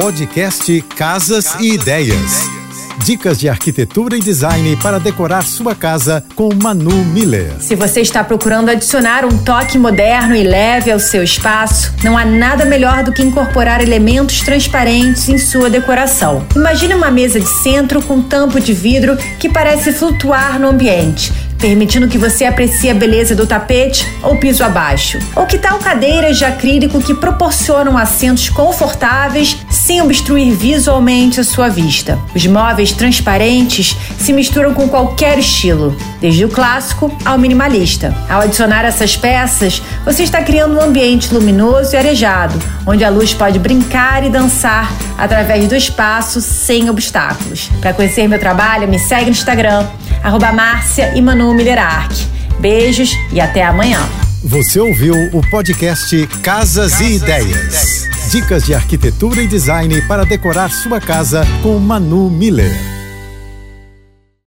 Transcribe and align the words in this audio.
Podcast 0.00 0.80
Casas 0.96 1.56
e 1.58 1.72
Ideias. 1.72 2.48
Dicas 3.04 3.36
de 3.36 3.48
arquitetura 3.48 4.16
e 4.16 4.20
design 4.20 4.76
para 4.76 5.00
decorar 5.00 5.42
sua 5.42 5.74
casa 5.74 6.24
com 6.36 6.54
Manu 6.54 7.04
Miller. 7.06 7.50
Se 7.58 7.74
você 7.74 8.00
está 8.00 8.22
procurando 8.22 8.68
adicionar 8.68 9.24
um 9.24 9.38
toque 9.38 9.76
moderno 9.76 10.36
e 10.36 10.44
leve 10.44 10.92
ao 10.92 11.00
seu 11.00 11.24
espaço, 11.24 11.92
não 12.04 12.16
há 12.16 12.24
nada 12.24 12.64
melhor 12.64 13.02
do 13.02 13.12
que 13.12 13.22
incorporar 13.22 13.80
elementos 13.80 14.40
transparentes 14.42 15.28
em 15.28 15.36
sua 15.36 15.68
decoração. 15.68 16.46
Imagine 16.54 16.94
uma 16.94 17.10
mesa 17.10 17.40
de 17.40 17.48
centro 17.48 18.00
com 18.00 18.22
tampo 18.22 18.60
de 18.60 18.72
vidro 18.72 19.16
que 19.40 19.48
parece 19.48 19.92
flutuar 19.92 20.60
no 20.60 20.68
ambiente 20.68 21.47
permitindo 21.58 22.08
que 22.08 22.16
você 22.16 22.44
aprecie 22.44 22.88
a 22.88 22.94
beleza 22.94 23.34
do 23.34 23.46
tapete 23.46 24.06
ou 24.22 24.36
piso 24.36 24.62
abaixo. 24.62 25.18
Ou 25.34 25.44
que 25.44 25.58
tal 25.58 25.78
cadeiras 25.78 26.38
de 26.38 26.44
acrílico 26.44 27.02
que 27.02 27.14
proporcionam 27.14 27.98
assentos 27.98 28.48
confortáveis 28.48 29.56
sem 29.70 30.00
obstruir 30.00 30.54
visualmente 30.54 31.40
a 31.40 31.44
sua 31.44 31.68
vista. 31.68 32.18
Os 32.34 32.46
móveis 32.46 32.92
transparentes 32.92 33.96
se 34.18 34.32
misturam 34.32 34.72
com 34.72 34.88
qualquer 34.88 35.38
estilo, 35.38 35.96
desde 36.20 36.44
o 36.44 36.48
clássico 36.48 37.12
ao 37.24 37.38
minimalista. 37.38 38.14
Ao 38.28 38.42
adicionar 38.42 38.84
essas 38.84 39.16
peças, 39.16 39.82
você 40.04 40.22
está 40.22 40.42
criando 40.42 40.76
um 40.76 40.82
ambiente 40.82 41.32
luminoso 41.32 41.94
e 41.94 41.96
arejado, 41.96 42.58
onde 42.86 43.04
a 43.04 43.10
luz 43.10 43.34
pode 43.34 43.58
brincar 43.58 44.24
e 44.24 44.30
dançar 44.30 44.92
através 45.16 45.66
do 45.66 45.74
espaço 45.74 46.40
sem 46.40 46.88
obstáculos. 46.88 47.68
Para 47.80 47.92
conhecer 47.92 48.28
meu 48.28 48.38
trabalho, 48.38 48.86
me 48.86 48.98
segue 48.98 49.26
no 49.26 49.30
Instagram, 49.30 49.86
arroba 50.22 50.52
Márcia 50.52 51.14
e 51.14 51.20
Manu 51.20 51.54
Beijos 52.60 53.12
e 53.32 53.40
até 53.40 53.64
amanhã. 53.64 54.00
Você 54.42 54.80
ouviu 54.80 55.14
o 55.32 55.40
podcast 55.50 56.26
Casas, 56.42 56.92
Casas 56.92 57.00
e, 57.00 57.16
Ideias. 57.16 57.46
e 57.46 57.50
Ideias. 57.50 58.30
Dicas 58.30 58.64
de 58.64 58.74
arquitetura 58.74 59.42
e 59.42 59.46
design 59.46 60.00
para 60.02 60.24
decorar 60.24 60.70
sua 60.70 61.00
casa 61.00 61.46
com 61.62 61.78
Manu 61.78 62.30
Miller. 62.30 62.97